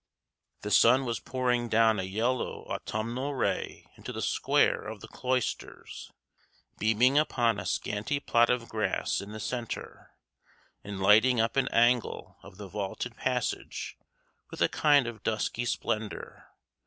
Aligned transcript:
The 0.61 0.71
sun 0.71 1.05
was 1.05 1.19
pouring 1.19 1.69
down 1.69 1.99
a 1.99 2.01
yellow 2.01 2.63
autumnal 2.67 3.35
ray 3.35 3.85
into 3.95 4.11
the 4.11 4.23
square 4.23 4.81
of 4.81 4.99
the 4.99 5.07
cloisters, 5.07 6.11
beaming 6.79 7.19
upon 7.19 7.59
a 7.59 7.67
scanty 7.67 8.19
plot 8.19 8.49
of 8.49 8.67
grass 8.67 9.21
in 9.21 9.31
the 9.31 9.39
centre, 9.39 10.15
and 10.83 10.99
lighting 10.99 11.39
up 11.39 11.55
an 11.55 11.67
angle 11.67 12.39
of 12.41 12.57
the 12.57 12.67
vaulted 12.67 13.15
passage 13.15 13.95
with 14.49 14.59
a 14.59 14.67
kind 14.69 15.05
of 15.05 15.21
dusky 15.21 15.65
splendor. 15.65 16.47